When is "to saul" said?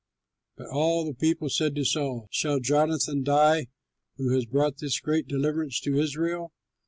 1.75-2.27